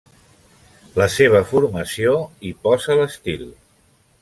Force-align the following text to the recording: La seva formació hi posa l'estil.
La 0.99 1.07
seva 1.15 1.41
formació 1.51 2.15
hi 2.49 2.53
posa 2.65 2.99
l'estil. 3.03 3.49